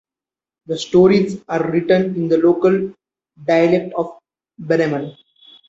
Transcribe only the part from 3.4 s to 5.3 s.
dialect of Bremen.